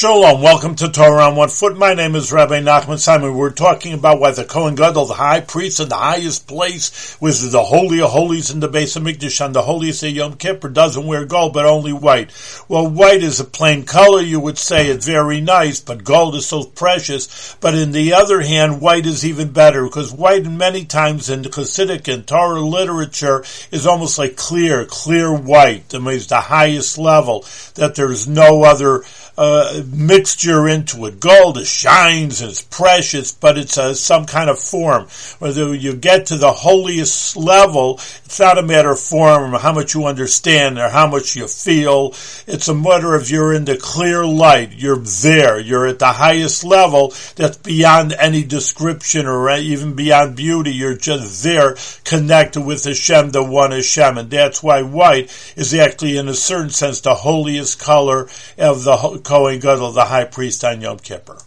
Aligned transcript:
Shalom, 0.00 0.40
welcome 0.40 0.76
to 0.76 0.88
Torah 0.88 1.26
on 1.26 1.36
One 1.36 1.50
Foot. 1.50 1.76
My 1.76 1.92
name 1.92 2.16
is 2.16 2.32
Rabbi 2.32 2.62
Nachman 2.62 2.98
Simon. 2.98 3.34
We're 3.34 3.50
talking 3.50 3.92
about 3.92 4.18
why 4.18 4.30
the 4.30 4.46
Kohen 4.46 4.74
Gadol, 4.74 5.04
the 5.04 5.12
high 5.12 5.40
priest 5.40 5.78
in 5.78 5.90
the 5.90 5.94
highest 5.96 6.48
place, 6.48 7.20
was 7.20 7.52
the 7.52 7.62
Holy 7.62 8.00
of 8.00 8.08
Holies 8.08 8.50
in 8.50 8.60
the 8.60 8.68
Beis 8.70 8.98
HaMikdash 8.98 9.44
on 9.44 9.52
the 9.52 9.60
holiest 9.60 10.02
of 10.02 10.08
Yom 10.08 10.38
Kippur, 10.38 10.70
doesn't 10.70 11.06
wear 11.06 11.26
gold, 11.26 11.52
but 11.52 11.66
only 11.66 11.92
white. 11.92 12.30
Well, 12.66 12.88
white 12.88 13.22
is 13.22 13.40
a 13.40 13.44
plain 13.44 13.84
color, 13.84 14.22
you 14.22 14.40
would 14.40 14.56
say 14.56 14.86
it's 14.86 15.04
very 15.04 15.42
nice, 15.42 15.80
but 15.80 16.02
gold 16.02 16.34
is 16.34 16.46
so 16.46 16.64
precious. 16.64 17.54
But 17.60 17.74
in 17.74 17.92
the 17.92 18.14
other 18.14 18.40
hand, 18.40 18.80
white 18.80 19.04
is 19.04 19.26
even 19.26 19.52
better, 19.52 19.84
because 19.84 20.10
white 20.10 20.46
many 20.46 20.86
times 20.86 21.28
in 21.28 21.42
the 21.42 21.50
Hasidic 21.50 22.10
and 22.10 22.26
Torah 22.26 22.62
literature 22.62 23.44
is 23.70 23.86
almost 23.86 24.18
like 24.18 24.36
clear, 24.36 24.86
clear 24.86 25.30
white. 25.30 25.94
I 25.94 25.98
mean, 25.98 26.14
it's 26.14 26.28
the 26.28 26.40
highest 26.40 26.96
level, 26.96 27.44
that 27.74 27.96
there's 27.96 28.26
no 28.26 28.62
other 28.62 29.02
uh, 29.36 29.82
mixture 29.92 30.68
into 30.68 31.06
it. 31.06 31.20
Gold 31.20 31.58
it 31.58 31.66
shines 31.66 32.40
and 32.40 32.50
it's 32.50 32.62
precious, 32.62 33.32
but 33.32 33.58
it's 33.58 33.76
a, 33.76 33.94
some 33.94 34.26
kind 34.26 34.50
of 34.50 34.58
form. 34.58 35.06
Whether 35.38 35.74
you 35.74 35.94
get 35.94 36.26
to 36.26 36.36
the 36.36 36.52
holiest 36.52 37.36
level, 37.36 37.94
it's 38.24 38.40
not 38.40 38.58
a 38.58 38.62
matter 38.62 38.90
of 38.90 39.00
form 39.00 39.54
or 39.54 39.58
how 39.58 39.72
much 39.72 39.94
you 39.94 40.06
understand 40.06 40.78
or 40.78 40.88
how 40.88 41.06
much 41.06 41.36
you 41.36 41.46
feel. 41.46 42.14
It's 42.46 42.68
a 42.68 42.74
matter 42.74 43.14
of 43.14 43.30
you're 43.30 43.52
in 43.52 43.64
the 43.64 43.76
clear 43.76 44.24
light. 44.24 44.72
You're 44.72 44.98
there. 44.98 45.58
You're 45.58 45.86
at 45.86 45.98
the 45.98 46.12
highest 46.12 46.64
level 46.64 47.12
that's 47.36 47.58
beyond 47.58 48.12
any 48.12 48.44
description 48.44 49.26
or 49.26 49.50
even 49.50 49.94
beyond 49.94 50.36
beauty. 50.36 50.72
You're 50.72 50.96
just 50.96 51.42
there 51.42 51.76
connected 52.04 52.60
with 52.62 52.84
Hashem, 52.84 53.30
the 53.30 53.42
one 53.42 53.72
Hashem. 53.72 54.18
And 54.18 54.30
that's 54.30 54.62
why 54.62 54.82
white 54.82 55.30
is 55.56 55.74
actually 55.74 56.16
in 56.16 56.28
a 56.28 56.34
certain 56.34 56.70
sense 56.70 57.00
the 57.00 57.14
holiest 57.14 57.80
color 57.80 58.28
of 58.58 58.84
the 58.84 59.20
Kohen 59.24 59.58
Gadol, 59.60 59.79
the 59.88 60.04
high 60.04 60.24
priest 60.24 60.64
on 60.64 60.80
Yom 60.80 60.98
Kippur. 60.98 61.40